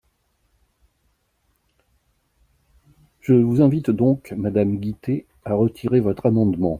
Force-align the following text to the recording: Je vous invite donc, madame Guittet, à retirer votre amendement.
Je 3.19 3.33
vous 3.35 3.61
invite 3.61 3.91
donc, 3.91 4.31
madame 4.35 4.77
Guittet, 4.77 5.27
à 5.45 5.53
retirer 5.53 5.99
votre 5.99 6.25
amendement. 6.25 6.69